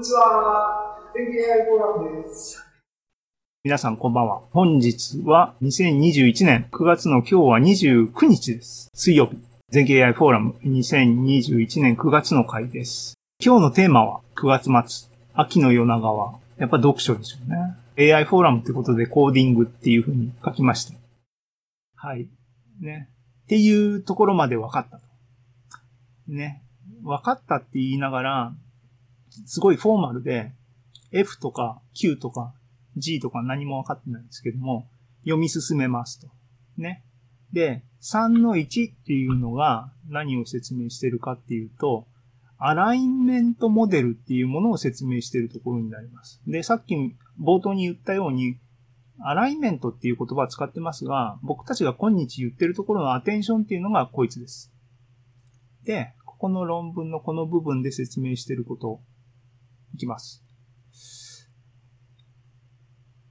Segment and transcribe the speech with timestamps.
[0.00, 0.96] にちは。
[1.14, 2.64] 天気 AI フォーラムです。
[3.62, 4.40] 皆さんこんばんは。
[4.50, 8.88] 本日は2021年9月の今日は29日です。
[8.94, 9.36] 水曜日。
[9.68, 13.12] 全景 AI フォーラム2021年9月の回です。
[13.44, 15.10] 今日のテーマは9月末。
[15.34, 18.14] 秋の夜長はやっぱ読書でしょうね。
[18.14, 20.94] AI フォーラムってことでコーディングっていう風に書きました。
[21.96, 22.26] はい。
[22.80, 23.10] ね。
[23.42, 25.02] っていうところまで分かったと。
[26.26, 26.62] ね。
[27.02, 28.54] 分かったって言いながら、
[29.46, 30.52] すごいフォーマルで、
[31.12, 32.54] F とか Q とか
[32.96, 34.88] G とか何も分かってないんですけども、
[35.22, 36.28] 読み進めますと。
[36.76, 37.04] ね。
[37.52, 42.06] で、3の1っていうのが何を説明してるかっていうと、
[42.58, 46.42] アラインメントモデルっていうものを説明してるところになります。
[46.46, 46.94] で、さっき
[47.40, 48.56] 冒頭に言ったように、
[49.22, 54.72] アライメントっていう言葉を使ってますが、僕たちが今日言ってるところのアテンションっていうのがこいつです。
[55.84, 59.00] で、ここの論文のこの部分で説明してること
[60.00, 60.42] きます。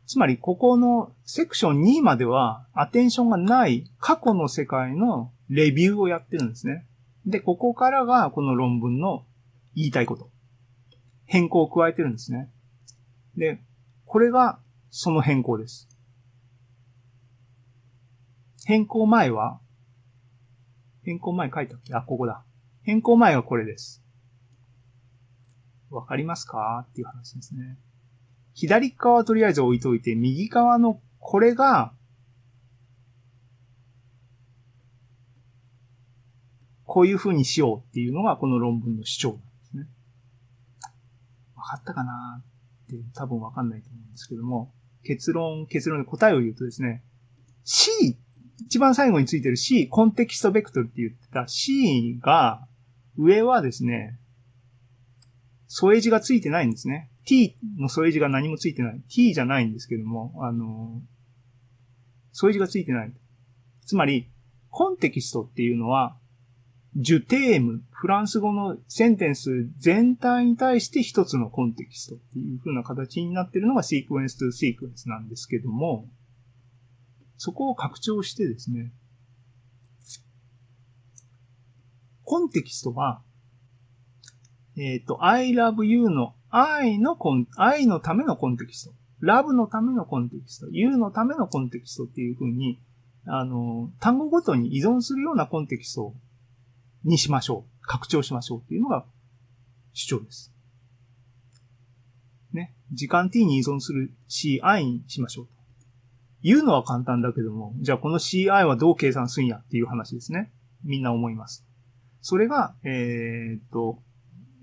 [0.06, 6.88] つまり、ここのセクション2までは、アテンションがない過去の世界のレビューをやってるんですね。
[7.26, 9.26] で、ここからがこの論文の
[9.76, 10.32] 言いたいこと。
[11.26, 12.52] 変更を加えてるんですね。
[13.36, 13.62] で、
[14.06, 14.60] これが
[14.90, 15.88] その変更です。
[18.66, 19.60] 変更前は、
[21.04, 21.94] 変更前書いたっけ？
[21.94, 22.44] あ、ここだ。
[22.82, 24.04] 変更前はこれです。
[25.90, 26.86] わかりますか？
[26.90, 27.78] っていう話ですね。
[28.54, 31.94] 左側はとりあえず置いといて、右側のこれが、
[36.84, 39.88] こういう風にしようっていうのがこの論文の主張なんですね。
[41.56, 47.04] わかったかなって多分わかんないと思うんですけども、結論、結論で答えを言うとですね、
[47.64, 48.18] C、
[48.66, 52.68] 一番最後についてる C、コンテキストベクトルって言ってた C が、
[53.18, 54.19] 上はですね、
[55.72, 57.12] 添え字がついてないんですね。
[57.26, 59.02] t の添え字が何もついてない。
[59.08, 61.00] t じゃないんですけども、あの、
[62.32, 63.14] 添え字がついてない。
[63.86, 64.32] つまり、
[64.72, 66.18] コンテキストっていうのは、
[66.96, 76.10] ジュテーム、フランス語のセンテンス全体に対して一つのコンテキストっていう風な形になっているのがシークエンスとシークエンスなんですけども、
[77.38, 78.92] そこを拡張してですね、
[82.24, 83.22] コンテキストは、
[84.80, 88.94] えっ、ー、と、I love you の愛のコン、愛のためのコンテキスト。
[89.22, 90.70] love のためのコンテキスト。
[90.72, 92.80] you のためのコンテキストっていう風に、
[93.26, 96.14] あの、単語ごとに依存するようなコンテキスト
[97.04, 97.86] にしましょう。
[97.86, 99.04] 拡張しましょうっていうのが
[99.94, 100.54] 主張です。
[102.54, 102.74] ね。
[102.94, 105.52] 時間 t に依存する ci にしましょうと。
[106.42, 110.52] 言うのは簡単だけども、じゃあこの ci はどう計算すんやっていう話ですね。
[110.84, 111.66] みんな思います。
[112.22, 114.02] それが、えー、っと、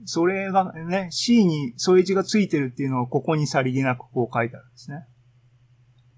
[0.06, 5.06] それがね、C に添え字がついてるっていうのはここにさりげなくこう書いてあるんですね。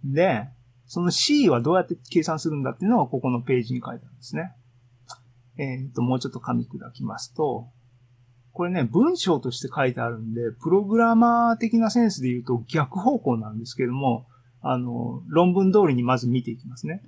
[0.04, 0.48] で、
[0.86, 4.52] その C はどうやって計算するんだっていうのがここのページに書いてあるんですね。
[5.58, 7.70] えっ、と、もうちょっと噛み砕きますと、
[8.52, 14.26] これね、文章として書いてあるんで、プログラマー的なセンスで言うと逆方向なんですけども、
[14.60, 17.02] あの、論文通りにまず見ていきますね。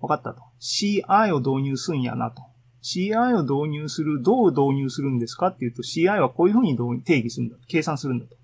[0.00, 0.42] わかったと。
[0.60, 2.42] CI を導入すんやなと。
[2.86, 5.48] CI を導入する、どう導入するんですか？
[5.48, 7.56] っていうと、CI はこういうふうに定義するんだ。
[7.66, 8.36] 計算するんだと。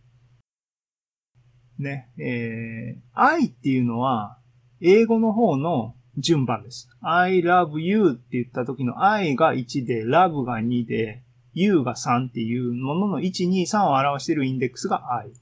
[1.78, 4.38] ね、えー、I っていうのは、
[4.81, 6.88] 英語の方の順番です。
[7.00, 11.22] I love you って言った時の I が1で、love が2で、
[11.54, 15.32] u が3っていうものの1、2、3を表しているインデックスが I。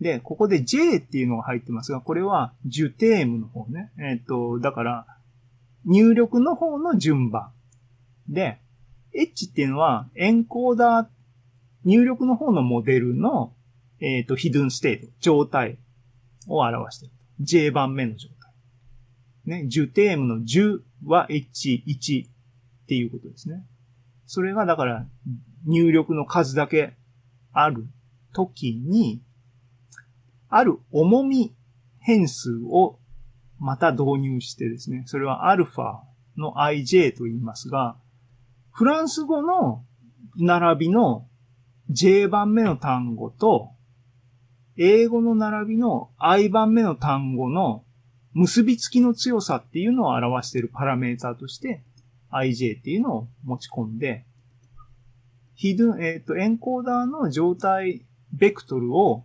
[0.00, 3.92] で、ここで J っていうのが入ってますが、これはジュテームの方ね。
[3.98, 5.06] えっ、ー、と、だから、
[5.84, 7.52] 入力の方の順番。
[8.28, 8.58] で、
[9.12, 11.06] H っていうのはエンコーダー、
[11.84, 13.52] 入力の方のモデルの、
[14.00, 15.78] えっ、ー、と、ヒドゥンステート、状態
[16.48, 17.14] を表している。
[17.40, 19.60] J 番目の状態。
[19.62, 23.64] ね、10テームの10は H1 っていうことですね。
[24.26, 25.06] それがだから
[25.66, 26.94] 入力の数だけ
[27.52, 27.86] ある
[28.32, 29.22] 時に、
[30.48, 31.54] ある重み
[31.98, 32.98] 変数を
[33.58, 36.00] また導入してですね、それはアルファ
[36.36, 37.96] の ij と言いますが、
[38.74, 39.84] フランス語の
[40.36, 41.28] 並びの
[41.90, 43.70] J 番目の単語と、
[44.76, 47.84] 英語の並びの I 番目の単語の
[48.32, 51.84] 結びつきの強さっていうのを表しているパラメーターとして
[52.32, 54.24] IJ っていうのを持ち込んで、
[55.54, 59.22] ヒド、えっ、ー、と、エンコーダーの状態ベクトルを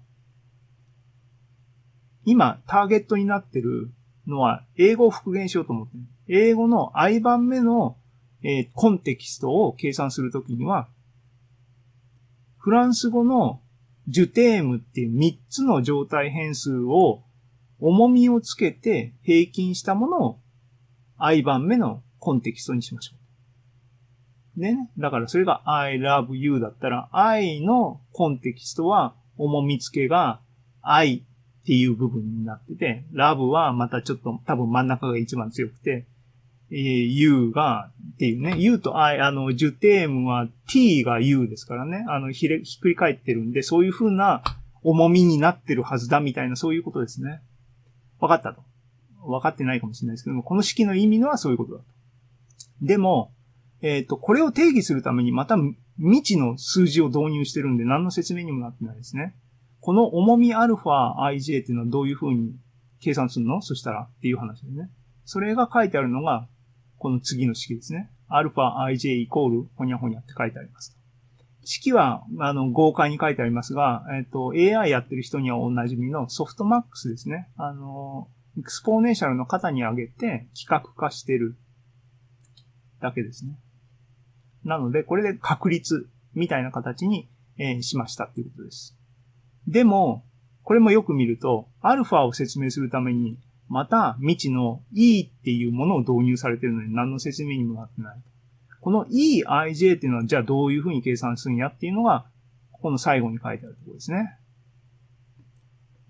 [2.23, 3.89] 今ターゲットになってる
[4.27, 6.03] のは英語を復元しようと思ってる。
[6.27, 7.97] 英語の I 番目の、
[8.43, 10.87] えー、コンテキストを計算するときには、
[12.57, 13.61] フランス語の
[14.07, 17.23] ジュテームっていう3つの状態変数を
[17.79, 20.39] 重みをつけて平均したものを
[21.17, 23.15] i 番目のコンテキストにしましょ
[24.57, 24.59] う。
[24.59, 24.89] ね。
[24.97, 30.41] だからそれが I love you だったら I のコンテキストは重み付けが
[30.81, 31.23] I
[31.61, 36.07] っていう部分になってて、love はまたちょっと多分真ん中が一番強くて、
[36.71, 44.43] えー、U がっていうね、U と I、あの、ジュテームは t が u ですからね、あの、ひれ、ひっくり返ってるんで、そういう風な
[44.83, 47.41] 重みになってるはずだみたいなそういうことですね。
[48.19, 48.61] わかったと。
[49.25, 51.85] 分かってないかもしれないですけども、この式の意味のはそういうことだと。
[52.81, 53.31] でも、
[53.81, 55.55] えっ、ー、と、これを定義するためにまた
[55.97, 59.35] 未知の数字を導入してるんで何の説明にもなってないですね。
[59.81, 62.53] この重みアルファ ij っていうのはどういう風に
[62.99, 63.61] 計算するの？
[63.61, 64.89] そしたらっていう話ですね。
[65.25, 66.47] それが書いてあるのが、
[66.99, 68.11] この次の式ですね。
[68.27, 70.95] アルファ ij イコールほにゃほにゃって書いてあります。
[71.63, 77.49] 式は、あの、豪快に書いてありますが、えっ、と、AI やってる人にはおなじみのソフトマックスですね。
[77.57, 81.55] あの、エクスポーネンシャルの型に上げて企画化してる
[82.99, 83.57] だけですね。
[84.63, 88.97] なので、これで確率みたいな形に、えー、しましたっていうことです。
[89.67, 90.25] でも、
[90.63, 93.37] これもよく見ると、アルファを説明するために、
[93.69, 98.17] また未知の E っていうものを導入されてるのに何の説明にもなってない。
[98.81, 102.25] この EIJ っていうのはじゃあどういうふうに計算するんやっていうのが、
[102.71, 104.37] ここの最後に書いてあるところですね。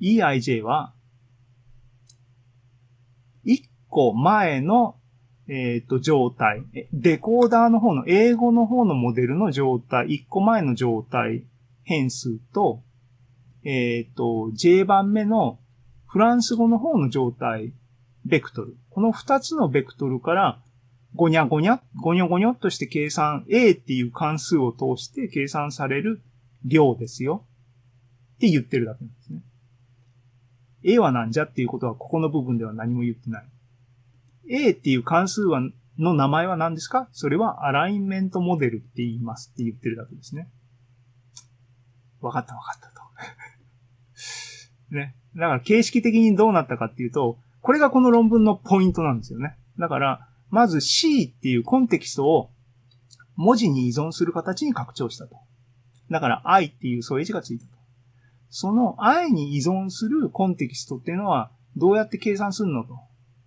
[0.01, 0.93] EIJ は、
[3.45, 4.95] 1個前の、
[5.47, 6.63] えっ、ー、と、状態。
[6.93, 11.43] デコーダーの方の、英語の方のモデルの状態、1個前の状態
[11.83, 12.83] 変数と、
[13.63, 15.59] えっ、ー、と、J 番目の
[16.09, 17.71] フランス語の方の状態、
[18.25, 18.75] ベクトル。
[18.89, 20.59] この2つのベクトルから、
[21.13, 26.23] ごにゃごにゃ、ごにょごにょっとして計算、A っていう関数を通して計算される
[26.65, 27.45] 量ですよ。
[28.37, 29.43] って言ってるだけなんですね。
[30.81, 33.45] A はなんじゃっていうことはここの部分では何も言ってない。
[34.49, 35.61] A っていう関数は、
[35.99, 37.07] の名前は何ですか？
[37.11, 40.49] それはアラインメントモデルって言いますって言ってるだけですね。
[42.19, 43.01] わかったわかったと。
[44.95, 45.15] ね。
[45.35, 49.55] だから形式的にどうなったかっていうと、これがこの論文のポイントなんですよね。
[49.77, 52.51] だから、まず C っていうコンテキストを
[53.35, 55.37] 文字に依存する形に拡張したと。
[56.09, 57.71] だから I っていう添え字がついたと。
[58.49, 62.99] その I に依存するコンテキストっていうのはどうやって計算するのと。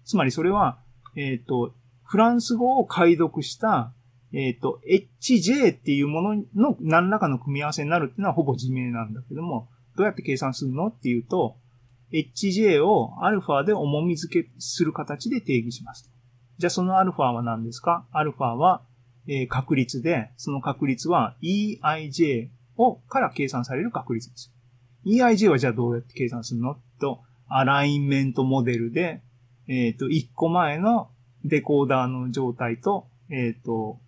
[0.04, 0.78] つまりそれは、
[1.16, 1.74] えっ、ー、と、
[2.04, 3.92] フランス語を解読した、
[4.32, 4.80] えっ、ー、と、
[5.20, 11.56] HJ っていうものの何らかの組み合わせになるっていうのはほぼ自明なんだけども、どうやって計算するのっていうと、
[12.12, 16.12] HJ をアルファで重み付けする形で定義します。
[16.58, 18.06] じゃあそのアルファは何ですか？
[18.12, 18.82] アルファは、
[19.26, 24.52] え、確率で、その確率は EIJ をから計算される確率です。
[25.06, 26.76] EIJ はじゃあどうやって計算するの？
[27.00, 29.22] と、アラインメントモデルで、
[29.68, 31.10] えっ、ー、と、1個前の
[31.44, 33.98] デコーダーの状態と、えっ、ー、と、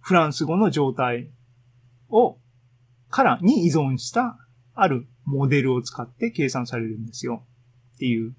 [0.00, 1.30] フランス語の状態
[2.08, 2.38] を、
[3.10, 4.38] からに依存した
[4.74, 7.44] あるモデルを使って計算されるんですよ。
[7.94, 8.34] っていう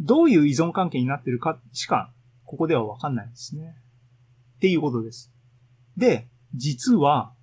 [0.00, 2.12] どういう依存関係になってるかしか、
[2.44, 3.74] ここではわかんないですね。
[4.56, 5.32] っていうことです。
[5.96, 7.34] で、実は、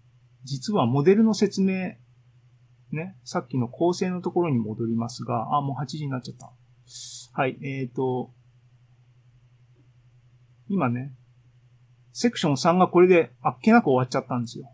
[0.43, 1.95] 実はモデルの説明、
[2.91, 6.51] ね、さっきの構成のところに戻りますが、あ、もう8時になっちゃった。
[7.33, 8.33] はい、えっ、ー、と、
[10.67, 11.13] 今ね、
[12.11, 14.69] セクション3がこれであっけなく終わっちゃったんですよ。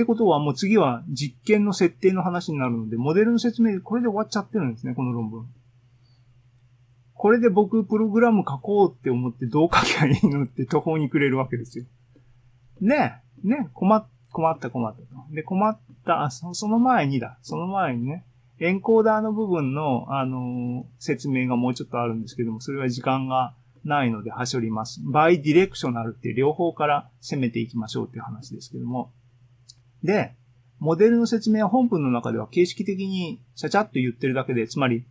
[0.00, 5.46] ってことはもう次は実験の設定の話になるので、モデルの説明これで終わっちゃってるんですね、この論文。
[7.12, 11.84] これで僕プログラム書こうって思ってどう書きゃいいのって途方にくれるわけですよ。
[12.80, 15.34] ねえねえ困っ、困った困った。
[15.34, 17.36] で、困った、あその前にだ。
[17.42, 18.24] その前にね、
[18.58, 23.52] エンコーダーの部分の、あのー、説明がもうちょっとあるんですけども、それは時間が
[23.84, 25.02] ないので端折ります。
[25.04, 29.10] バイディレクショナルって両方から攻めていきましょうっていう話ですけども。
[30.02, 30.34] で、
[30.78, 35.04] モデルの説明は本文の中では形式的にちゃちゃっと言ってるだけで、つまり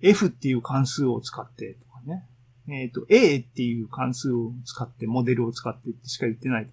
[0.00, 2.26] f っていう関数を使ってとかね。
[2.68, 6.68] えっ、ー、と、a っていう関数を使って、モデルを使ってってしか言ってない。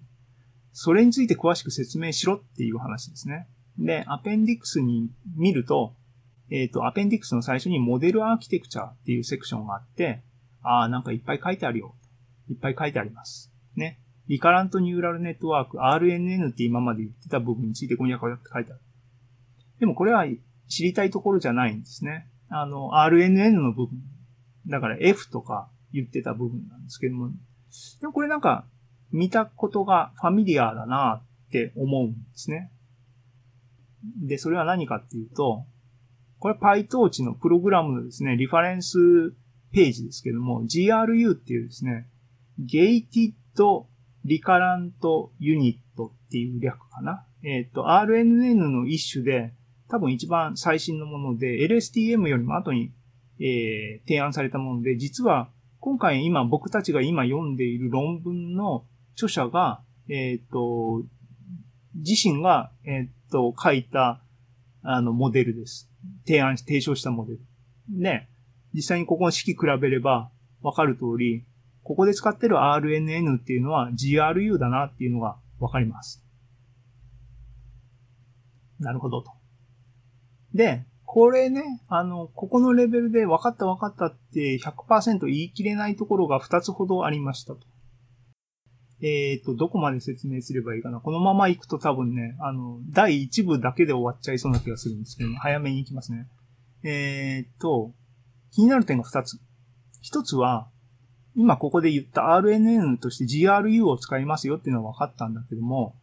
[0.72, 3.48] それについて詳しく説明しろっていう話ですね。
[3.78, 5.94] で、アペンディクスに見ると、
[6.50, 10.22] えっ、ー、と、アペンディクスの最初にモデルアーキテクチャっていうセクションがあって、
[10.62, 11.94] ああ、なんかいっぱい書いてあるよ。
[12.48, 13.52] いっぱい書いてあります。
[13.76, 13.98] ね。
[14.28, 18.80] リカラントニューラルネットワーク、RNN って今まで言ってた部分についてごにゃごにゃって書いてある。
[19.80, 20.26] でもこれは
[20.68, 22.28] 知りたいところじゃないんですね。
[22.50, 23.98] あの、RNN の部分。
[24.66, 27.30] だから F とか言ってた部分なんですけども、
[28.00, 28.66] でもこれなんか
[29.12, 32.70] 見たことがファミリアだなって思うんですね。
[34.22, 35.64] で、それは何かっていうと、
[36.38, 39.32] これ PyTorch のプログラムのですね、リファレンス
[39.72, 42.06] ページですけども、GRU っていうですね、
[42.60, 43.32] Gated
[44.24, 44.92] Recurrent
[45.40, 47.24] Unit っていう略かな。
[47.42, 49.54] えっ、と、RNN の一種で、
[49.88, 52.92] 多分一番最新のもので、LSTM よりも後に、
[53.40, 55.48] えー、提案されたもので、実は
[55.80, 58.84] 今回今僕たちが今読んでいる論文の
[59.14, 61.02] 著者が、えっ、と、
[61.94, 64.20] 自身が、えっ、と、書いた、
[64.82, 65.90] あの、モデルです。
[66.26, 67.40] 提案し、提唱したモデル。
[67.90, 68.28] ね、
[68.74, 70.30] 実際にここの式比べれば
[70.62, 71.44] わかる通り、
[71.88, 76.22] ここで使ってる RNN っていうのは GRU だなっていうのがわかります。
[78.78, 79.32] なるほどと。
[80.52, 87.60] で、これね、あの、ここのレベルで分かった分かったって100%言い切れないところが2つほどありましたと。
[89.00, 91.00] えっ、ー、と、どこまで説明すればいいかな。
[91.00, 96.28] このまま行くと多分ね、あの、第1部だけで終わっちゃいそうな気がするんですけど、早めに行きますね。
[96.82, 97.94] えっ、ー、と、
[98.50, 99.40] 気になる点が2つ。
[100.12, 100.70] 1つは、
[101.38, 105.94] 今ここで言った RNN として GRU を使いますよっていうのは分かったんだけども、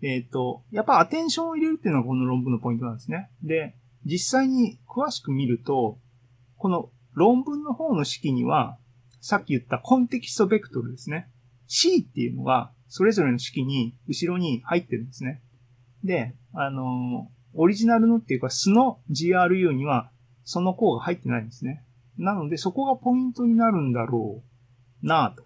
[0.00, 3.28] えっ、ー、と、やっぱアテンションを入れるっていうのがこの論文のポイントなんですね。
[3.42, 3.74] で、
[4.04, 5.98] 実際に詳しく見ると、
[6.56, 8.78] この論文の方の式には、
[9.20, 11.28] さっき言ったコンテキストベクトルですね。
[11.66, 15.42] C っていうのが、それぞれの式に、後ろに入ってるんですね。
[16.04, 20.12] で、あの、オリジナルのっていうか、素の GRU には、
[20.44, 21.82] その項が入ってないんですね。
[22.18, 24.55] なので、そこがポイントになるんだろう
[25.02, 25.44] なぁと。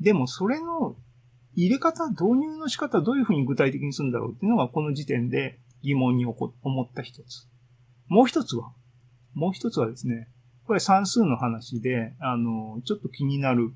[0.00, 0.96] でも、それの
[1.54, 7.48] 入れ方、導入の仕方、どういうふうに具体的にするんだろうっていうのが、この時点で疑問に思った一つ。
[8.08, 8.72] もう一つは、
[9.34, 10.28] もう一つはですね、
[10.66, 13.72] これ算数の話で、あの、ちょっと気になる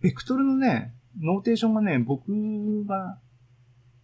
[0.00, 3.18] ベクトルのね、notation がね、僕が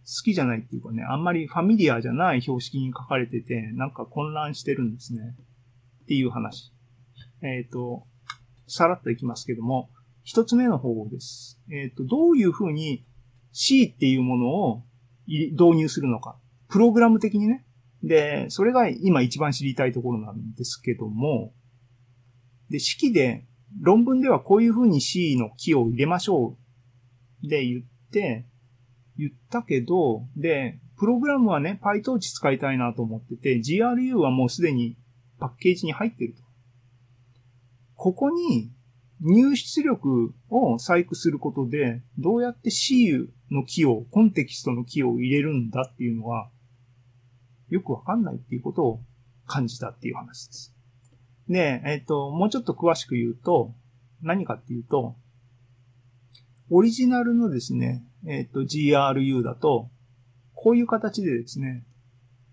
[0.05, 5.35] 好きじゃないっていうかね、あんまり familiar じゃない表式に書かれてて、なんか混乱してるんですね。
[6.03, 6.71] っていう話。
[7.41, 8.03] えっ、ー、と、
[8.67, 9.89] さらっといきますけども、
[10.29, 11.59] 一つ目の方法です。
[11.71, 13.03] えっ、ー、と、どういうふうに
[13.51, 14.83] C っていうものを
[15.25, 16.37] 導入するのか。
[16.67, 17.65] プログラム的にね。
[18.03, 21.55] で、それが今一番知りたいところなんですけども、
[22.69, 23.47] で、式で
[23.81, 26.59] 論文ではこういう風に C のキーを入れましょ
[27.43, 28.45] うで言って、
[29.17, 34.95] 言ったけど、で、プログラムはね、PyTorch 使いたいなと思ってて、GRU はもうすでに
[35.39, 36.43] パッケージに入ってると。
[37.95, 38.71] ここに
[39.21, 46.49] 入出力を細工することで、どうやって C のキーを、コンテキストのキーを入れるんだっていうのは、
[47.69, 49.01] よくわかんないっていうことを
[49.45, 50.75] 感じたっていう話です。
[51.49, 53.73] で、えっ、ー、と、もうちょっと詳しく言うと、
[54.21, 55.15] 何かっていうと、
[56.69, 59.89] オリジナルのですね、えっ、ー、と、GRU だと、
[60.53, 61.85] こういう形でですね、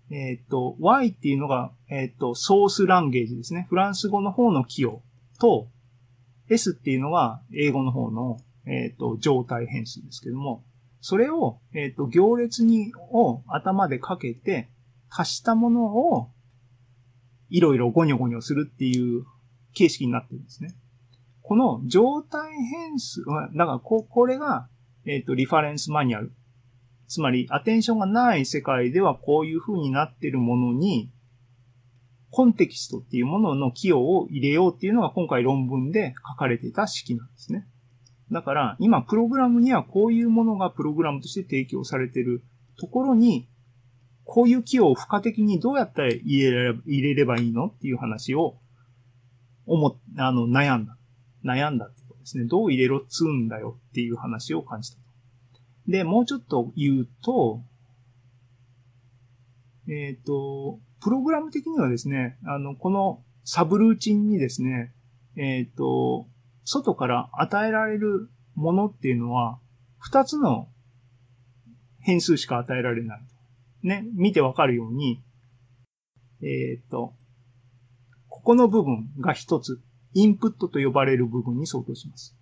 [0.09, 3.67] えっ、ー、と、Y っていうのが、えっ、と、ソースランゲージですね。
[3.69, 5.01] フランス語の方の寄与
[5.39, 5.69] と、
[6.49, 10.63] S っていうのが英語の方の、えっ、と、状態変数ですけども、
[11.01, 14.69] それを、えっ、と、行列に、を頭でかけて、
[15.09, 16.31] 足したものを
[17.49, 19.25] いろいろゴニョゴニョするっていう
[19.73, 20.75] 形式になってるんですね。
[21.41, 24.67] この状態変数は、だからこ、これが、
[25.05, 26.33] えっ、ー、と、リファレンスマニュアル。
[27.07, 31.09] つまり、アテンションがない世界ではこういう風になってるものに、
[32.29, 37.67] コンテキストっていうものの寄与を入れようっていうのが今回論文で書かれてた式なんですね。
[38.31, 42.43] だから、今、プログラムにはこういうものがプログラムとして提供されてる
[42.77, 43.47] ところに、
[44.25, 48.57] こういう木を付加的にどうやったら入れれ入れればいいのっていう話を、
[49.65, 50.97] 思、あの、悩んだ。
[51.45, 52.45] 悩んだってことですね。
[52.45, 54.99] どう入れろっつうんだよっていう話を感じた。
[55.87, 57.61] で、もうちょっと言うと、
[59.87, 64.93] えっ、ー、と、プログラム的にはですね、あの、このサブルーチンにですね、
[65.35, 66.27] えっ、ー、と、
[66.63, 69.59] 外から与えられるものっていうのは、
[69.99, 70.69] 二つの
[71.99, 73.21] 変数しか与えられない。
[73.83, 75.23] ね、見てわかるように、
[76.41, 77.13] えっ、ー、と、
[78.27, 79.81] ここの部分が一つ、
[80.13, 82.35] インプットと呼ばれる部分に相当します。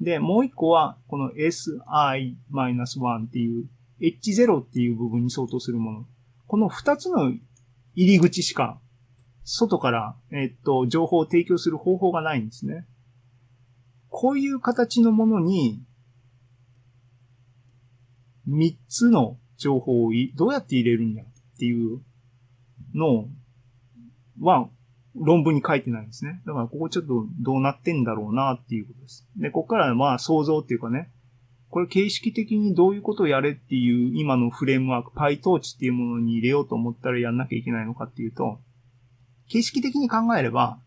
[0.00, 3.68] で、もう一個は、この si-1 っていう
[4.00, 6.06] h0 っていう部分に相当するもの。
[6.46, 7.32] この二つの
[7.94, 8.80] 入り口しか、
[9.44, 12.86] 外から、えっと、情報を提供する方法がないんですね。
[14.08, 15.82] こういう形のものに、
[18.46, 21.26] 三つの情報をどうやって入れるんやっ
[21.58, 22.00] ていう
[22.94, 23.28] の
[24.40, 24.68] は
[25.14, 26.42] 論文に書いてないんですね。
[26.46, 29.26] だからここちょっとどうなってんだろうなっていうことです。
[29.36, 31.10] で、ここからまあ想像っていうかね、
[31.74, 38.60] これ形式的にどういうことをやれっていう今のフレームワーク、PyTorch っていうものに入れようと思ったらやんなきゃいけないのかっていうと、
[39.48, 40.78] 形式的に考えれば、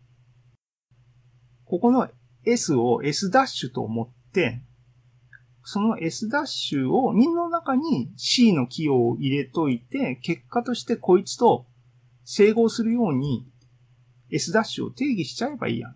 [1.66, 2.08] ここの
[2.46, 4.62] S を S ダッシュと思って、
[5.66, 11.66] その S ダッシュを2の中に C のキーを入れといて、結果としてこいつと
[12.24, 13.46] 整合するように
[14.30, 15.96] S ダッシュを定義しちゃえばいいやん。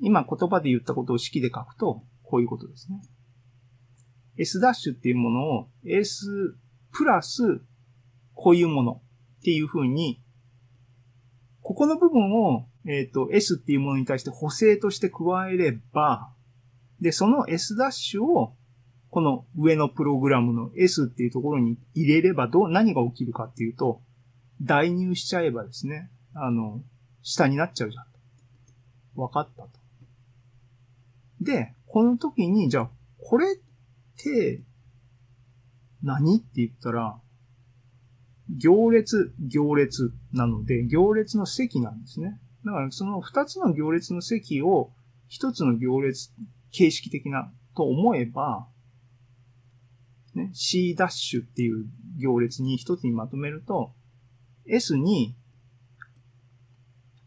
[0.00, 3.00] 今言葉で言ったことを式で書くと、こういうことですね。
[4.36, 6.56] S ダッシュっていうものを S
[6.92, 7.60] プラス
[8.34, 9.02] こういうもの
[9.40, 10.22] っていう風に、
[11.62, 16.32] ここの部分を、えっ、と S っていうものに対して補正として加えれば、
[17.00, 18.54] で、その S ダッシュを
[19.10, 24.02] この上のプログラムの S っていうところに入れればどう、何が起きるかっていうと、
[24.60, 26.82] 代入しちゃえばですね、あの、
[27.22, 28.04] 下になっちゃうじゃん。
[29.14, 29.70] 分かったと。
[31.40, 33.56] で、この時に、じゃあ、これっ
[34.16, 34.62] て、
[36.02, 37.20] 何って言ったら、
[38.48, 42.40] 行列、行列なので、行列の積なんですね。
[42.64, 44.92] だから、その二つの行列の積を
[45.28, 46.30] 一つの行列、
[46.70, 48.68] 形式的なと思えば、
[50.34, 51.86] ね、C ダッシュっていう
[52.18, 53.94] 行列に一つにまとめると、
[54.66, 55.36] S に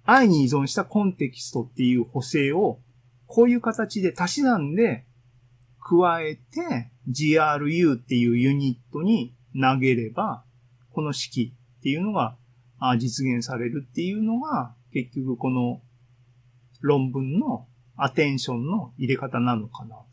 [0.06, 2.80] I に依存したコンテキストっていう補正を
[3.30, 5.06] こういう形で足し算で
[5.80, 10.44] 加えて GRU っていうユニットに投げれば、
[10.90, 12.38] この式っていうのが
[12.98, 15.80] 実現されるっていうのが結局この
[16.82, 20.06] 論文のアテンションの入れ方なのかなと。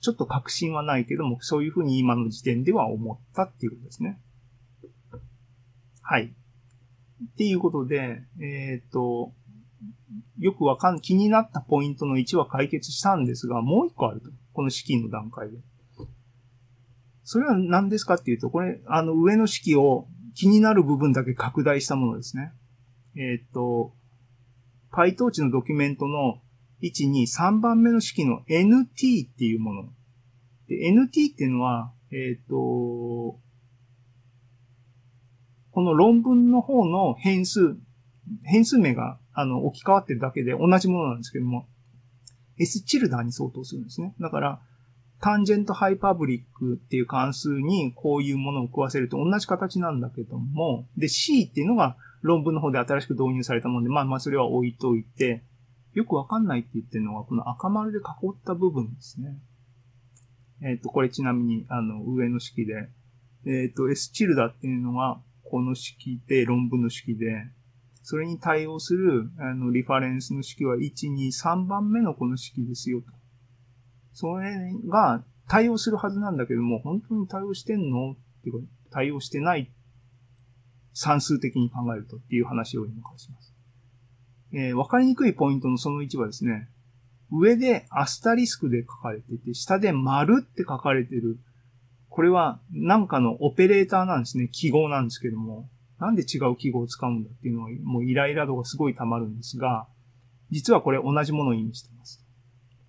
[0.00, 4.20] ちょっと確信はないけども、そういうふうに今の時点では思ったっていうことですね。
[6.02, 6.26] はい。
[6.26, 9.32] っていうことで、えっ、と、
[10.38, 14.30] よくわかん、気になったポイントの1は解決したんですが、もう1個あると。
[14.52, 15.58] この式の段階で。
[17.24, 22.52] それは何ですかっていうと、これ、あの、上の式を気になる部分だけ拡大したものですね。
[23.16, 23.94] えっ、と、
[24.92, 26.40] PyTorch のドキュメントの
[26.82, 29.92] 1、2、3番目の式の NT っていうもの。
[30.68, 32.54] で、NT っていうのは、えっ、と、
[35.74, 37.76] この論文の方の変数、
[38.44, 41.66] 変数名があの置き換わってるだけで同じものなんですけども、
[42.58, 44.14] S チルダーに相当するんですね。
[44.20, 44.60] だから、
[45.20, 55.42] タンジェントハイパブリックっていう関数にこういうものを食わせると同じ形なんだけども、で、C っていうのが論文の方で新しく導入されたもので、まあまあそれは置いといて、
[55.94, 59.38] よくわかんないって言ってるのはこの赤丸で囲った部分ですね。
[60.62, 62.88] えっ、と、これちなみにあの上の式で、
[63.46, 67.46] えっ、と、S チルダーっていうのがこの式で、論文の式で、
[68.06, 73.06] それに対応するあのリファレンスの式は1、2、3番目のこの式ですよと。
[74.12, 74.54] それ
[74.86, 79.72] が対応するはずなんだけども、本当に対応してんのっていうか、対応してない。
[80.92, 83.54] 算数的に考えるとっていう話を今からします。
[84.52, 86.68] えー、わかりにくいポイントのその1はですね、
[87.32, 91.38] 上でアスタリスクで書かれてて、下で丸って書かれてる。
[92.10, 94.48] これはなんかのオペレーターなんですね。
[94.52, 95.70] 記号なんですけども。
[96.04, 99.86] なんで違う記号を使うんだっていうのは、もうイライラ度がすごい溜まるんですが、
[100.50, 102.22] 実はこれ同じものを意味してます。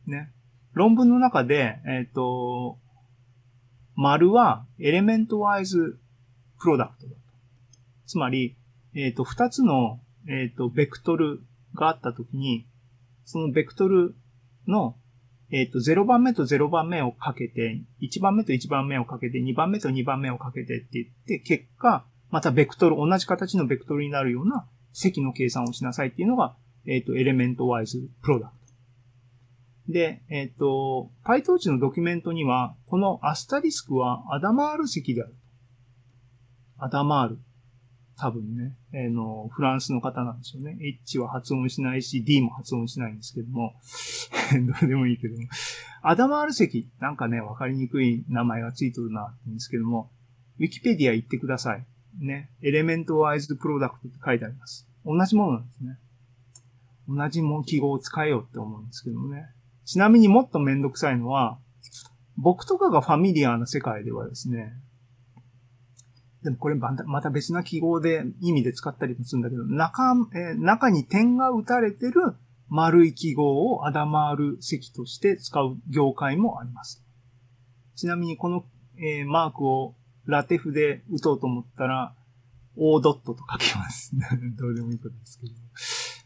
[0.06, 0.34] ね。
[0.74, 2.78] 論文の中で、えっ、ー、と、
[3.96, 5.98] 丸はエレメントワイズ
[6.60, 7.18] プロダクトだと。
[8.06, 8.58] つまり、
[8.94, 11.40] えっ、ー、と、二つの、えっ、ー、と、ベクトル
[11.74, 12.68] があったときに、
[13.24, 14.14] そのベクトル
[14.68, 14.98] の、
[15.52, 28.66] えっ、と、0番目と0番目をかけて、1番目と1番目をかけて、2番目と2番目をかけてって言って、結果、またベクトル、同じ形のベクトルになるような積の計算をしなさいっていうのが、えっ、ー、と、エレメントワイズプロダクト。
[29.92, 35.36] で、えっ、ー、と、PyTorch のドキュメントには、このアスタリスクはアダマール積である。
[36.78, 37.40] アダマール。
[38.18, 40.78] 多分ね、えー、の、フランスの方なんですよね。
[40.82, 43.74] H は発音しないし、D も発音しないんですけども、
[44.80, 45.48] どうでもいいけども。
[46.02, 50.12] アダマール積、なんかね、わかりにくい名前がついてるなって言うんですけども、
[50.60, 51.86] ウィキペディア行ってください。
[52.20, 54.88] ね、エレメントワイズプロダクトって書いてあります。
[55.06, 55.98] 同じものなんですね。
[57.08, 59.48] 同じも記号を使えようって思うんですけどもね。
[59.86, 61.60] ちなみにもっとめんどくさいのは、
[62.38, 64.74] 僕とかがファミリアな世界ではですね、
[66.44, 72.36] でもこれまた別な記号で意味で使ったりもするんだけど、中、えー、中に点が打たれてる
[72.68, 77.04] 丸い記号をアダマール積として使う業界もあります。
[77.96, 78.64] ちなみにこの、
[78.98, 82.14] えー、マークをラテフで打とうと思ったら、
[82.78, 84.12] O ドットと書きます。
[84.58, 85.54] どうでもいいことですけど。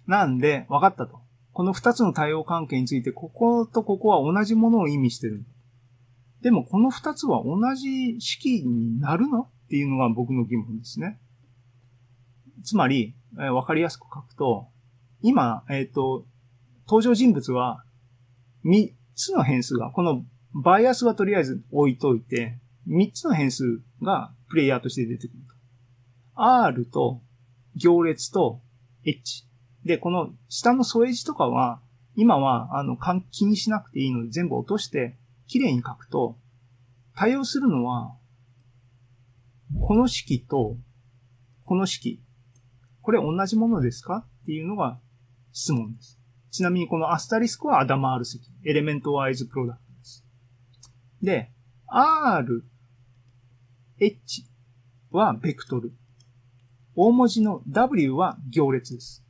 [0.07, 1.19] なんで、分かったと。
[1.51, 5.45] この二つの対応関係について、こことここは同じものを意味してる。
[6.41, 9.41] でも、この二つは同じ式になるの？
[9.41, 11.19] っていうのが僕の疑問ですね。
[12.63, 14.67] つまり、えーわかりやすく書くと、
[15.21, 16.25] 今、えっ、と、
[16.87, 17.83] 登場人物は、
[18.63, 22.57] 三つの変数が、このバイアスはとりあえず置いといて、
[22.87, 25.53] 三つの変数がプレイヤーとして出てくると。
[26.35, 27.21] R と
[27.75, 28.61] 行列と
[29.03, 29.45] H。
[29.83, 31.81] で、この下の添え字とかは、
[32.15, 32.97] 今は、あの、
[33.31, 36.37] 気にしなくていいので全部落として、綺麗に書くと、
[37.15, 38.15] 対応するのは、
[39.81, 40.77] この式と、
[41.63, 42.21] この式。
[43.01, 44.25] これ同じものですか？
[44.41, 44.99] っていうのが
[45.53, 46.19] 質問です。
[46.51, 48.43] ちなみにこのアスタリスクはアダマール積。
[48.65, 50.25] エレメントワイズプロダクトです。
[51.21, 51.51] で、
[51.87, 52.63] R、
[54.01, 54.45] H
[55.11, 55.91] はベクトル。
[56.95, 59.25] 大文字の W は行列です。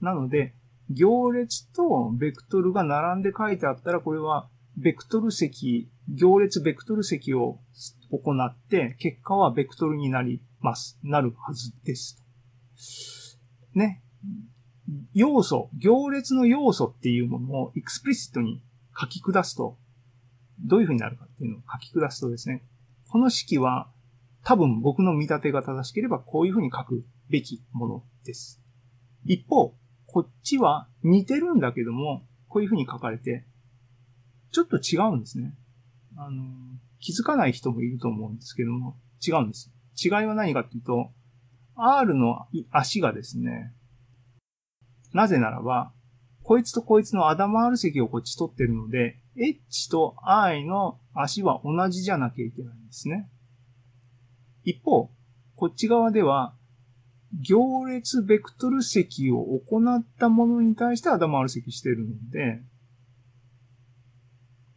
[0.00, 0.54] なので、
[0.90, 7.60] 行列とベクトルが並んで書いてあったら、これはベクトル積、行列ベクトル積を
[8.10, 10.98] 行って、結果はベクトルになります。
[11.02, 12.22] なるはずです。
[13.74, 14.02] ね。
[15.14, 18.62] 要素、行列の要素っていうものを explicit に
[18.98, 19.78] 書き下すと、
[20.58, 22.64] どういう風になるかっていうのを書き下すとですね、
[23.08, 23.90] この式は
[24.44, 28.60] 多分僕の見立てが正しければこういう風に書くべきものです。
[29.24, 29.74] 一方、
[30.06, 33.46] こっちは似てるんだけども、こういう風に書かれて、
[34.50, 35.54] ちょっと違うんですね。
[36.16, 36.42] あの、
[36.98, 39.72] 気づかない人もいると思うんですけども、違うんです。
[40.02, 41.12] 違いは何かっていうと、
[41.76, 43.72] R の足がですね、
[45.12, 45.92] なぜならば、
[46.42, 53.30] こいつとこいつのアダマール積をこっち取ってるので、H と I の足は同じじゃなきゃいけないんですね。
[54.64, 55.10] 一方、
[55.56, 56.54] こっち側では、
[57.32, 62.62] 行列ベクトル積を行ったものに対してアダマール積してるので、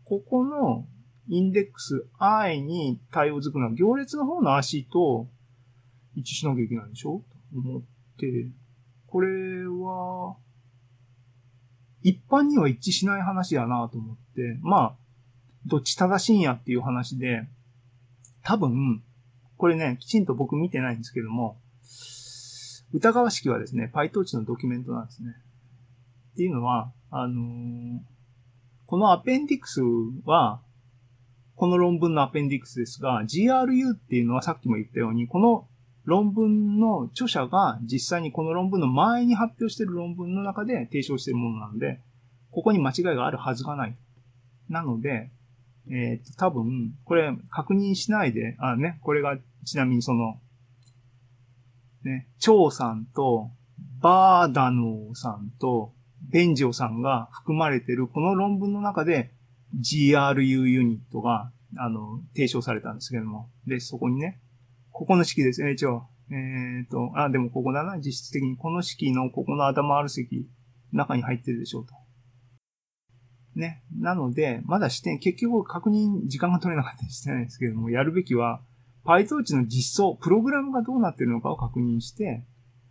[0.03, 0.85] ここの
[1.29, 5.27] インデックス i に対応づくのは行列の方の足と
[6.15, 7.81] 一致しなきゃいけないでしょと思っ
[8.19, 8.49] て、
[9.07, 9.27] これ
[9.67, 10.35] は、
[12.01, 14.95] 一般には一致しない話やなと思って、まあ、
[15.65, 17.47] どっち正しいんやっていう話で、
[18.43, 19.01] 多分、
[19.57, 21.57] これね、きちんと僕見てないんですけども、
[22.91, 25.33] 疑わしきはですね、PyTorch のドキュメントなんですね。
[26.33, 28.13] っていうのは、あのー
[28.85, 29.81] このアペンディクス
[30.23, 30.61] は、
[31.55, 35.67] この論文のアペンディクスですが、GRU っていうのはさっきも言ったように、この
[36.03, 42.01] 論文の著者が実際にこの論文の前に発表している論文の中で提唱しているものなので、
[42.51, 43.95] ここに間違いがあるはずがない。
[44.69, 45.31] なので、
[45.89, 50.39] えっ、と、多分、これ確認しないで、あね、これがちなみにその、
[52.03, 53.51] ね、張さんと、
[54.01, 55.93] バーダノーさんと、
[56.29, 59.33] ベンジオさんが含まれてるこの論文の中で
[59.79, 63.49] GRU ユニットが、あの、提唱されたんですけども。
[63.65, 64.39] で、そこにね、
[64.91, 65.63] ここの式です。
[65.63, 67.97] えー、一応、えっ、と、あ、でもここだな。
[67.97, 70.47] 実質的にこの式のここの頭ある積、
[70.91, 71.93] 中に入ってるでしょうと。
[73.55, 73.83] ね。
[73.99, 78.61] なので、まだして、結局確認時間が取れなかったりしてないんですけども、やるべきは、
[79.05, 82.43] PyTorch の実装、プログラムがどうなってるのかを確認して、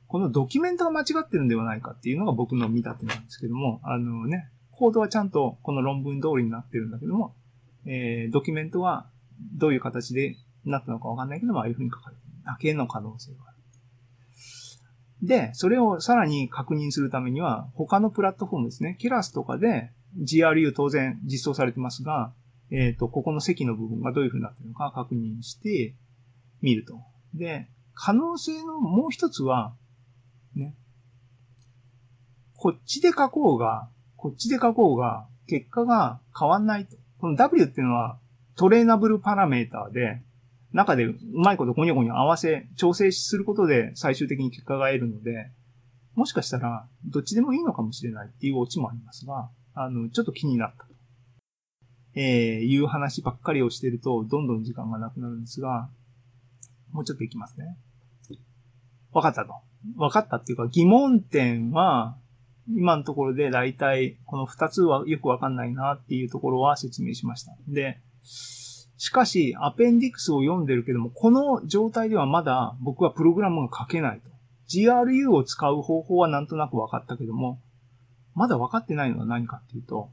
[0.07, 7.35] このドキュメントが間違ってるんではないかっていうのが僕の見立てなんですけども、あのね、コードはちゃんとこの論文通りになってるんだけども、
[7.87, 9.07] えー、ドキュメントは
[9.55, 13.57] どういう形でなったのかわかんないけども、ああいう風に書かれてるだけの可能性がある。
[15.23, 22.33] で、それをさらに確認するためには、他のプラットフォームですね、キラスとかで GRU 当然実装されてますが、
[22.71, 25.95] えっ、と、ここの席の部分がどういう風になってるのか確認して
[26.63, 27.01] みると。
[27.35, 29.75] で、可能性のもう一つは、
[30.55, 30.75] ね。
[32.55, 36.97] こっちで書こうが、こっちで書こうが、結果が変わんないと。
[37.19, 38.19] この W っていうのは
[38.57, 40.21] トレーナブルパラメーターで、
[40.73, 45.51] 中でうまいことゴニョゴニョ合わせ、調整することで最終的に結果が得るので、
[46.15, 50.87] もしかしたらどっちでもいいのかもしれないっていうオチもありますが、あの、ちょっと気になった。
[52.15, 55.89] えー、いう話ばっかりをしてると、どんどん時間がなくなるんですが、
[56.93, 57.77] もうちょっといきますね。
[59.13, 59.55] わかったと。
[59.97, 62.17] わかったっていうか、疑問点は、
[62.69, 67.53] 今のところで大体、この二つはよくわかんないなっていうところは説明しました。
[67.67, 74.31] で、しかし、アペンディクスを読んでるけども、この状態ではまだ僕はプログラムが書けないと。
[74.69, 77.61] GRU を使う方法はなんとなく分かったけども、
[78.35, 80.11] まだ分かってないのは何かっていうと、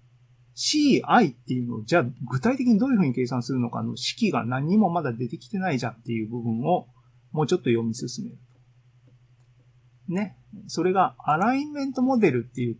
[0.55, 6.87] CI っていうのを、じゃあ具体的にどういうふうに計算するのかの式が何もまだ出てきてないじゃんっていう部分を
[7.31, 8.37] もうちょっと読み進める
[10.07, 10.13] と。
[10.13, 10.37] ね。
[10.67, 12.77] それがアライメントモデルっていう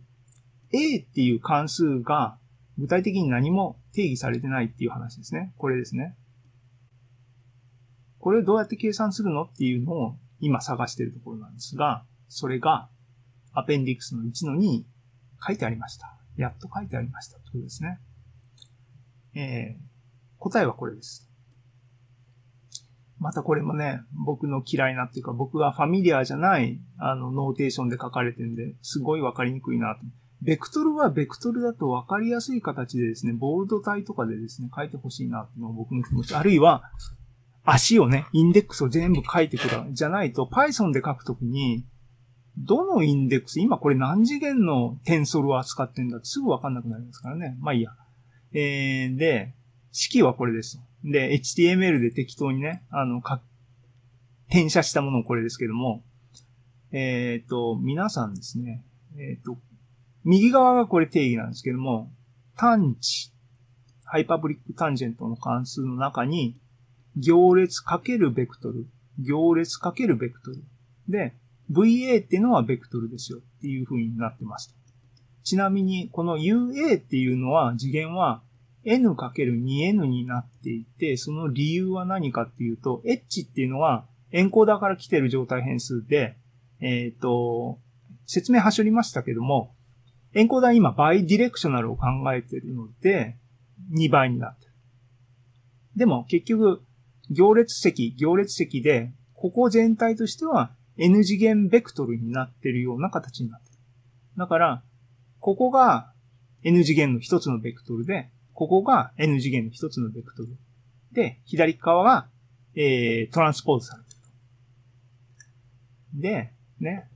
[0.72, 2.36] A っていう関数が
[2.78, 5.52] 具体的に何も定義されてないっていう話ですね。
[5.56, 6.16] これですね。
[8.18, 12.88] これをどうやって計算するのっていうのを今探しているところなんですが、それが
[13.52, 14.84] appendix の1の2
[15.46, 16.16] 書いてありました。
[16.36, 17.38] やっと書いてありました。
[17.38, 17.98] ということですね。
[19.34, 19.82] えー、
[20.38, 21.30] 答えはこれです。
[23.18, 30.06] またこれもね、僕の嫌いなっていうか、僕が familiar じゃない、あの、 notation で書かれてるんで、すごいわかりにくいなと。
[30.42, 36.34] ベクトルはベクトルだとわかりやすい形でですね、ボールド体とかでですね、書いてほしいなっていうのが僕の気持ち。
[36.34, 36.82] あるいは、
[37.62, 39.92] 足をね、インデックスを全部書いてくる。
[39.92, 41.84] じゃないと、Python で書くときに、
[42.64, 47.56] どのインデックス、今これ何次元のテンソルを扱ってんだってすぐわかんなくなりますからね。
[47.60, 47.90] まあいいや。
[48.52, 49.54] えー、で、
[49.92, 50.80] 式はこれです。
[51.04, 53.42] で、HTML で適当にね、あの、か、
[54.48, 56.02] 転写したものをこれですけども、
[56.92, 58.84] えっ、ー、と、皆さんですね、
[59.16, 59.56] えっ、ー、と、
[60.24, 62.12] 右側がこれ定義なんですけども、
[62.56, 63.32] 単値、
[64.04, 66.56] ハイパブリックタンジェントの関数の中に、
[67.16, 68.86] 行列かけるベクトル、
[69.18, 70.64] 行列かけるベクトル。
[71.08, 71.34] で、
[71.70, 74.74] VA っていうのはベクトルですよっていう風になってます。
[75.44, 78.42] ちなみに、この UA っていうのは、次元は
[78.84, 86.36] n×2n になっていて、その理由は何かっていうと、h っていうのはエンコーダーから来てる状態変数で、
[86.80, 87.78] えっ、ー、と、
[88.26, 89.74] 説明はしょりましたけども、
[90.32, 93.36] エンコーダー今バイディレクショナルを考えてるので、
[93.92, 94.72] 2倍になってる。
[95.96, 96.82] でも結局、
[97.30, 103.78] 行列積、行列積で、ここ全体としては n 次元ベクトルになってるような形になってる。
[104.36, 104.82] だから、
[105.38, 106.12] ここが
[106.62, 110.58] n 次元の一つのベクトルで、ここが n 次元の一つのベクトル。
[111.12, 112.28] で、左側が、
[112.74, 114.16] えー、トランスポーズされてる
[116.14, 116.20] と。
[116.20, 117.08] で、ね。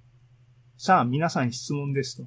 [0.79, 2.27] さあ、皆さん質問ですと。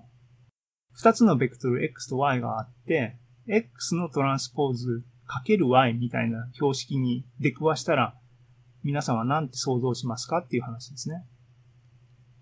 [0.94, 3.18] 二つのベクトル x と y があって、
[3.48, 8.16] x のトランスポーズかける y みたいな標識に出くわしたら、
[8.84, 11.26] 皆さんは何て想像しますかっていう話ですね。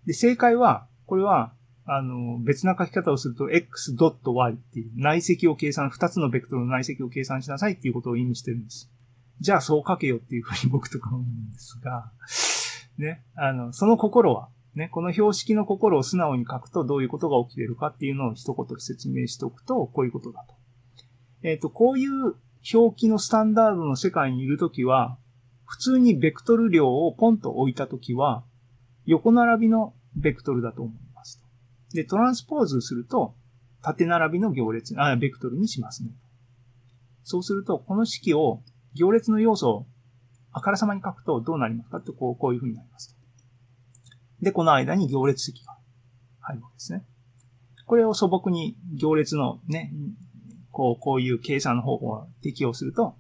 [0.06, 1.54] で、正解は、これは
[1.88, 8.90] あの、別な書き方をすると x.y っていう内積を計算、二つのベクトルの内積を計算しなさいっていうことを意味してるんです。
[9.40, 12.12] じゃあそう書けよっていうふうに僕とか思うんですが、
[12.98, 20.56] ね、あの、その心は、ね、この標識の心を素直に書くとどういうことが起きてるかっていうのを一言説明しておくと、こういうことだと。
[21.44, 22.36] えっ、ー、と、こういう
[22.74, 25.18] 表記のスタンダードの世界にいるときは、
[25.66, 28.44] 普通にベクトル量をポンと置いたときは、
[29.06, 31.06] 横並びのベクトルだと思う。
[31.96, 33.36] で、トランスポーズすると、
[33.82, 36.12] 縦並びの行列、あ、ベクトルにしますね。
[37.24, 38.62] そうすると、この式を
[38.94, 39.88] 行列の要素を
[40.52, 43.16] あからさまに書くとどうなりますかってこう、こういう風になります。
[44.42, 45.78] で、この間に行列積が
[46.42, 47.06] 入るわけですね。
[47.86, 49.94] これを素朴に行列のね、
[50.72, 53.16] こう、こういう計算の方法を適用すると、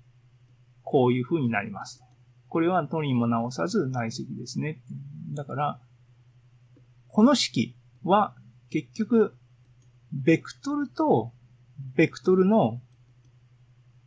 [0.82, 2.04] こういう風になります。
[2.50, 4.82] これは取りも直さず内積ですね。
[5.34, 5.80] だから、
[7.16, 8.36] この式は
[8.70, 9.38] 結局、
[10.12, 11.32] ベクトルと
[11.96, 12.82] ベクトルの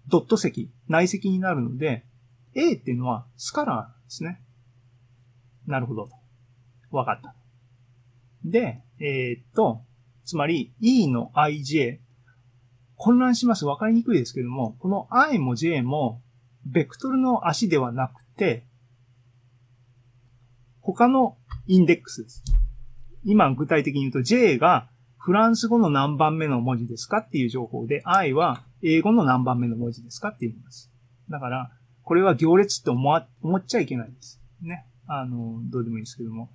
[0.08, 2.04] ドット積、内積になるので、
[2.54, 4.42] A っていうのはスカラーですね。
[5.66, 6.10] なるほど。
[6.90, 7.34] わかった。
[8.44, 9.80] で、えー、っと、
[10.26, 12.00] つまり E の ij、
[12.96, 13.64] 混乱します。
[13.64, 16.20] わかりにくいですけども、この i も j も、
[16.66, 18.66] ベクトルの足ではなくて、
[20.82, 22.44] 他のインデックスです。
[23.24, 30.90] 今具体的に言うと J がフランス語の何番目の文字ですかっていう情報で、I は英語の何番目の文字ですかって言います。
[31.28, 31.70] だから、
[32.02, 34.40] これは行列って思思っちゃいけないです。
[34.62, 34.86] ね。
[35.06, 36.50] あの、どうでもいいですけども。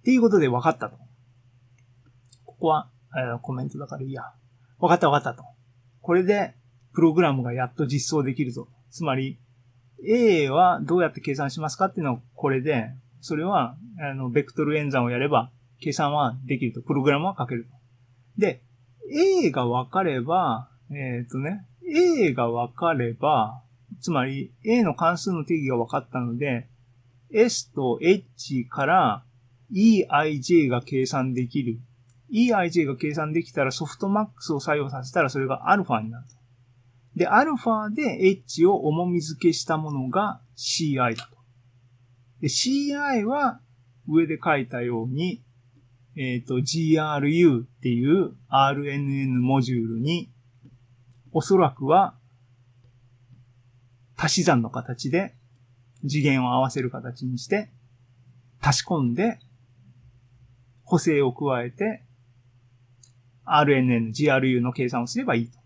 [0.00, 0.96] っていうことで分かったと。
[2.44, 4.32] ここは、えー、コメントだからいいや。
[4.78, 5.46] 分かった分かったと。
[6.00, 6.54] これで、
[6.92, 8.68] プログラムがやっと実装できるぞ。
[8.90, 9.38] つまり、
[10.04, 15.50] A はどうやって計算しますかっていうのはこれで、それは、あの、ベクトル演算をやれば、
[15.82, 16.80] 計算はできると。
[16.80, 17.70] プログラムは書けると。
[18.38, 18.62] で、
[19.10, 23.62] A が分かれば、えっ、ー、とね、A が分かれば、
[24.00, 26.68] つまり A の関数の定義が分かったので、
[27.30, 29.24] S と H から
[29.74, 31.80] EIJ が計算できる。
[32.32, 36.24] EIJ が計算できたらソフトマックスを作用させたらそれが α になる。
[37.16, 41.36] で、α で H を重み付けしたものが CI だと。
[42.40, 43.60] で、CI は
[44.08, 45.42] 上で書いたように
[46.16, 50.30] えっ、ー、と、GRU っていう RNN モジュールに、
[51.32, 52.14] おそらくは、
[54.16, 55.34] 足し算の形で
[56.02, 57.72] 次元を合わせる形にして、
[58.60, 59.38] 足し込んで、
[60.84, 62.04] 補正を加えて、
[63.44, 65.58] RNN、GRU の計算をすればいいと。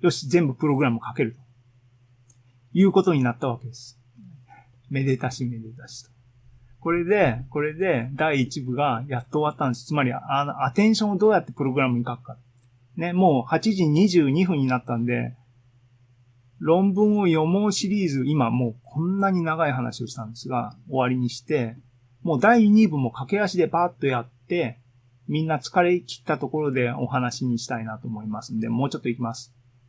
[0.00, 1.40] よし、全部プログラムを書けると。
[2.72, 3.98] いうことになったわけです。
[4.90, 6.17] めでたしめでたしと。
[6.80, 9.86] これで、これで第一部がやっと終わったんです。
[9.86, 12.36] つまり、あの、アテンションをどうやってプログラムに書くか。
[12.96, 15.34] ね、もう8時22分になったんで、
[16.60, 21.76] 論文を読もうシリーズ、今もうこんなに長い話をしたんですが、終わりにして、
[22.22, 24.78] もう第2部も駆け足でバーッとやって、
[25.28, 29.54] みんな疲れ切ったところでお話にしたいなと思いますんで、もうちょっと行きます。